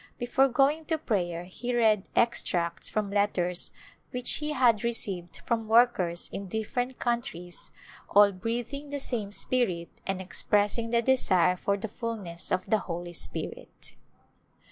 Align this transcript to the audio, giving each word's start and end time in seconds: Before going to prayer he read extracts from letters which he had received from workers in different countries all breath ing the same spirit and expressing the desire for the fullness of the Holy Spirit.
Before 0.17 0.47
going 0.47 0.85
to 0.85 0.97
prayer 0.97 1.43
he 1.43 1.75
read 1.75 2.09
extracts 2.15 2.89
from 2.89 3.11
letters 3.11 3.71
which 4.09 4.37
he 4.37 4.53
had 4.53 4.83
received 4.83 5.43
from 5.45 5.67
workers 5.67 6.27
in 6.33 6.47
different 6.47 6.97
countries 6.97 7.69
all 8.09 8.31
breath 8.31 8.73
ing 8.73 8.89
the 8.89 8.97
same 8.99 9.31
spirit 9.31 9.89
and 10.07 10.19
expressing 10.19 10.89
the 10.89 11.03
desire 11.03 11.55
for 11.55 11.77
the 11.77 11.87
fullness 11.87 12.51
of 12.51 12.65
the 12.67 12.79
Holy 12.79 13.13
Spirit. 13.13 13.93